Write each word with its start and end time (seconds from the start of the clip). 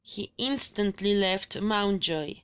He 0.03 0.31
instantly 0.39 1.13
left 1.13 1.59
Mountjoy. 1.61 2.37